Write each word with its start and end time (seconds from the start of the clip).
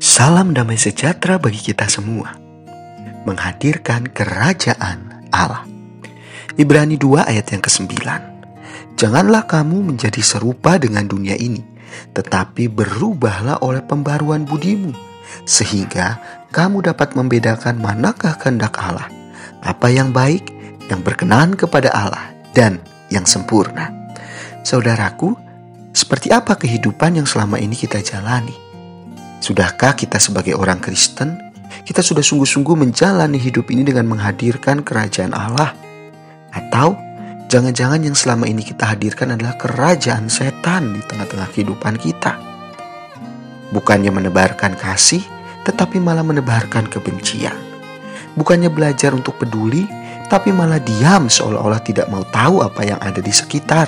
Salam 0.00 0.56
damai 0.56 0.80
sejahtera 0.80 1.36
bagi 1.36 1.60
kita 1.60 1.84
semua. 1.92 2.32
Menghadirkan 3.28 4.08
kerajaan 4.08 5.28
Allah. 5.28 5.68
Ibrani 6.56 6.96
2 6.96 7.28
ayat 7.28 7.52
yang 7.52 7.60
ke-9. 7.60 7.92
Janganlah 8.96 9.44
kamu 9.44 9.92
menjadi 9.92 10.24
serupa 10.24 10.80
dengan 10.80 11.04
dunia 11.04 11.36
ini, 11.36 11.60
tetapi 12.16 12.72
berubahlah 12.72 13.60
oleh 13.60 13.84
pembaruan 13.84 14.48
budimu, 14.48 14.96
sehingga 15.44 16.16
kamu 16.50 16.88
dapat 16.88 17.12
membedakan 17.12 17.76
manakah 17.76 18.40
kehendak 18.40 18.80
Allah, 18.80 19.12
apa 19.60 19.92
yang 19.92 20.16
baik, 20.16 20.48
yang 20.88 21.04
berkenan 21.04 21.52
kepada 21.54 21.92
Allah, 21.92 22.32
dan 22.56 22.80
yang 23.12 23.28
sempurna. 23.28 23.92
Saudaraku, 24.64 25.36
seperti 25.92 26.32
apa 26.32 26.56
kehidupan 26.56 27.20
yang 27.20 27.28
selama 27.28 27.60
ini 27.60 27.76
kita 27.76 28.00
jalani? 28.00 28.67
Sudahkah 29.38 29.94
kita 29.94 30.18
sebagai 30.18 30.58
orang 30.58 30.82
Kristen, 30.82 31.38
kita 31.86 32.02
sudah 32.02 32.26
sungguh-sungguh 32.26 32.74
menjalani 32.74 33.38
hidup 33.38 33.70
ini 33.70 33.86
dengan 33.86 34.10
menghadirkan 34.10 34.82
kerajaan 34.82 35.30
Allah? 35.30 35.72
Atau 36.50 36.98
jangan-jangan 37.46 38.02
yang 38.02 38.18
selama 38.18 38.50
ini 38.50 38.66
kita 38.66 38.98
hadirkan 38.98 39.38
adalah 39.38 39.54
kerajaan 39.54 40.26
setan 40.26 40.98
di 40.98 41.00
tengah-tengah 41.06 41.48
kehidupan 41.54 41.94
kita? 42.02 42.34
Bukannya 43.70 44.10
menebarkan 44.10 44.74
kasih, 44.74 45.22
tetapi 45.62 46.02
malah 46.02 46.26
menebarkan 46.26 46.90
kebencian. 46.90 47.54
Bukannya 48.34 48.74
belajar 48.74 49.14
untuk 49.14 49.38
peduli, 49.38 49.86
tapi 50.26 50.50
malah 50.50 50.82
diam 50.82 51.30
seolah-olah 51.30 51.80
tidak 51.86 52.10
mau 52.10 52.26
tahu 52.26 52.60
apa 52.64 52.82
yang 52.84 53.00
ada 53.00 53.22
di 53.22 53.30
sekitar. 53.30 53.86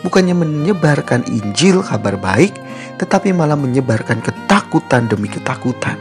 Bukannya 0.00 0.36
menyebarkan 0.36 1.28
Injil 1.28 1.84
kabar 1.84 2.16
baik, 2.16 2.63
tetapi 2.96 3.34
malah 3.34 3.58
menyebarkan 3.58 4.22
ketakutan 4.22 5.10
demi 5.10 5.26
ketakutan. 5.26 5.98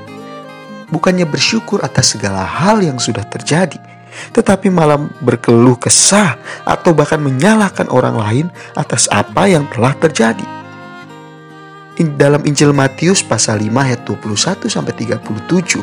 Bukannya 0.94 1.26
bersyukur 1.26 1.82
atas 1.82 2.14
segala 2.14 2.46
hal 2.46 2.86
yang 2.86 3.02
sudah 3.02 3.26
terjadi, 3.26 3.82
tetapi 4.30 4.70
malah 4.70 5.02
berkeluh 5.22 5.78
kesah 5.78 6.38
atau 6.64 6.94
bahkan 6.94 7.18
menyalahkan 7.18 7.90
orang 7.90 8.16
lain 8.18 8.48
atas 8.78 9.10
apa 9.10 9.50
yang 9.50 9.66
telah 9.74 9.98
terjadi. 9.98 10.46
Dalam 12.18 12.42
Injil 12.46 12.74
Matius 12.74 13.22
pasal 13.22 13.62
5 13.62 13.70
ayat 13.74 14.02
21 14.06 14.66
sampai 14.66 14.94
37, 14.98 15.82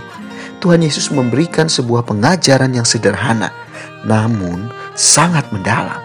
Tuhan 0.59 0.81
Yesus 0.83 1.11
memberikan 1.15 1.71
sebuah 1.71 2.03
pengajaran 2.03 2.71
yang 2.75 2.85
sederhana 2.85 3.51
namun 4.05 4.69
sangat 4.95 5.47
mendalam. 5.53 5.99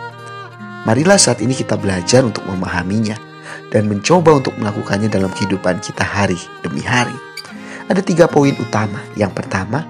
Marilah 0.85 1.17
saat 1.17 1.41
ini 1.41 1.57
kita 1.57 1.75
belajar 1.75 2.21
untuk 2.21 2.45
memahaminya 2.45 3.17
dan 3.75 3.91
mencoba 3.91 4.39
untuk 4.39 4.55
melakukannya 4.55 5.11
dalam 5.11 5.27
kehidupan 5.35 5.83
kita 5.83 6.07
hari 6.07 6.39
demi 6.63 6.79
hari. 6.79 7.11
Ada 7.91 7.99
tiga 7.99 8.31
poin 8.31 8.55
utama. 8.55 9.03
Yang 9.19 9.43
pertama, 9.43 9.83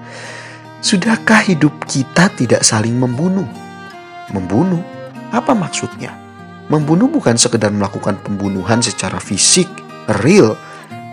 sudahkah 0.82 1.46
hidup 1.46 1.86
kita 1.86 2.34
tidak 2.34 2.66
saling 2.66 2.98
membunuh? 2.98 3.46
Membunuh? 4.34 4.82
Apa 5.30 5.54
maksudnya? 5.54 6.18
Membunuh 6.66 7.06
bukan 7.06 7.38
sekedar 7.38 7.70
melakukan 7.70 8.18
pembunuhan 8.26 8.82
secara 8.82 9.22
fisik, 9.22 9.70
real, 10.18 10.58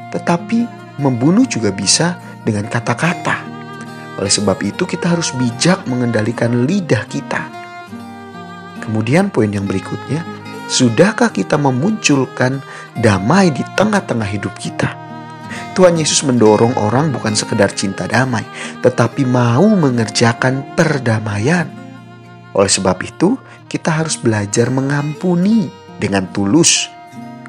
tetapi 0.09 0.65
membunuh 0.97 1.45
juga 1.45 1.69
bisa 1.69 2.17
dengan 2.41 2.65
kata-kata. 2.65 3.53
Oleh 4.17 4.33
sebab 4.33 4.57
itu 4.65 4.89
kita 4.89 5.13
harus 5.13 5.29
bijak 5.37 5.85
mengendalikan 5.85 6.65
lidah 6.65 7.05
kita. 7.05 7.53
Kemudian 8.81 9.29
poin 9.29 9.53
yang 9.53 9.69
berikutnya, 9.69 10.42
Sudahkah 10.71 11.29
kita 11.29 11.59
memunculkan 11.59 12.63
damai 12.95 13.51
di 13.51 13.61
tengah-tengah 13.75 14.29
hidup 14.31 14.55
kita? 14.55 14.89
Tuhan 15.73 15.97
Yesus 15.97 16.21
mendorong 16.23 16.77
orang 16.77 17.09
bukan 17.09 17.33
sekedar 17.33 17.73
cinta 17.73 18.05
damai, 18.05 18.45
tetapi 18.81 19.25
mau 19.25 19.65
mengerjakan 19.73 20.77
perdamaian. 20.77 21.65
Oleh 22.53 22.69
sebab 22.69 22.97
itu, 23.01 23.35
kita 23.65 23.89
harus 23.89 24.15
belajar 24.21 24.69
mengampuni 24.69 25.67
dengan 25.97 26.29
tulus 26.29 26.87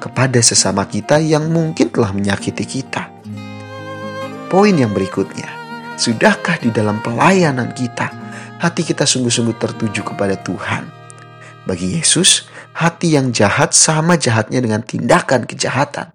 kepada 0.00 0.40
sesama 0.40 0.88
kita 0.88 1.20
yang 1.20 1.52
mungkin 1.52 1.92
telah 1.92 2.12
menyakiti 2.16 2.64
kita. 2.64 3.12
Poin 4.48 4.72
yang 4.72 4.92
berikutnya, 4.92 5.48
sudahkah 6.00 6.60
di 6.60 6.72
dalam 6.72 7.04
pelayanan 7.04 7.76
kita 7.76 8.08
hati 8.60 8.80
kita 8.88 9.04
sungguh-sungguh 9.04 9.56
tertuju 9.60 10.00
kepada 10.00 10.40
Tuhan? 10.40 10.88
Bagi 11.68 11.96
Yesus, 12.00 12.48
hati 12.74 13.14
yang 13.14 13.30
jahat 13.30 13.70
sama 13.72 14.18
jahatnya 14.18 14.58
dengan 14.58 14.82
tindakan 14.82 15.46
kejahatan. 15.46 16.10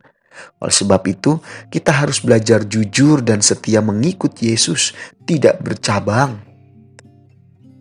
Oleh 0.60 0.76
sebab 0.76 1.02
itu, 1.08 1.40
kita 1.72 1.92
harus 1.96 2.20
belajar 2.20 2.68
jujur 2.68 3.24
dan 3.24 3.40
setia 3.40 3.80
mengikut 3.80 4.36
Yesus, 4.40 4.92
tidak 5.24 5.64
bercabang. 5.64 6.40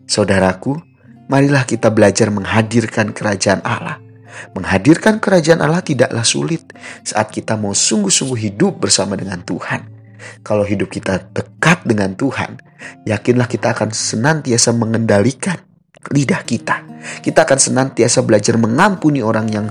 Saudaraku, 0.06 0.78
marilah 1.26 1.66
kita 1.66 1.90
belajar 1.90 2.30
menghadirkan 2.30 3.10
kerajaan 3.10 3.62
Allah. 3.66 3.98
Menghadirkan 4.54 5.18
kerajaan 5.18 5.58
Allah 5.58 5.82
tidaklah 5.82 6.22
sulit 6.22 6.70
saat 7.02 7.34
kita 7.34 7.58
mau 7.58 7.74
sungguh-sungguh 7.74 8.38
hidup 8.38 8.78
bersama 8.78 9.18
dengan 9.18 9.42
Tuhan. 9.42 9.98
Kalau 10.46 10.62
hidup 10.62 10.90
kita 10.90 11.30
dekat 11.30 11.82
dengan 11.86 12.14
Tuhan, 12.14 12.58
yakinlah 13.06 13.50
kita 13.50 13.74
akan 13.74 13.90
senantiasa 13.90 14.74
mengendalikan 14.74 15.67
lidah 16.12 16.43
kita. 16.47 16.76
Kita 17.21 17.44
akan 17.44 17.59
senantiasa 17.59 18.22
belajar 18.25 18.54
mengampuni 18.56 19.21
orang 19.21 19.47
yang 19.50 19.66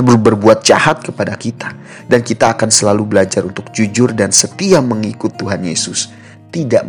berbuat 0.00 0.64
jahat 0.64 1.04
kepada 1.04 1.36
kita. 1.36 1.76
Dan 2.08 2.24
kita 2.24 2.56
akan 2.56 2.72
selalu 2.72 3.06
belajar 3.06 3.44
untuk 3.44 3.68
jujur 3.70 4.16
dan 4.16 4.32
setia 4.32 4.80
mengikut 4.80 5.36
Tuhan 5.36 5.62
Yesus. 5.66 6.08
Tidak 6.50 6.82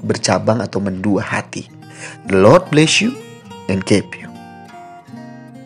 bercabang 0.00 0.64
atau 0.64 0.80
mendua 0.80 1.20
hati. 1.26 1.68
The 2.30 2.38
Lord 2.38 2.72
bless 2.72 3.02
you 3.04 3.12
and 3.68 3.84
keep 3.84 4.16
you. 4.16 4.21